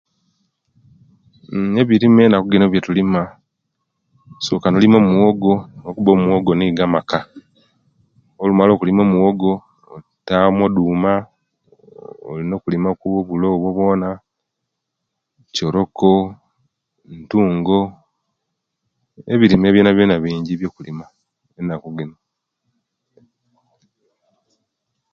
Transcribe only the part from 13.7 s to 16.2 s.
bwona kyoroko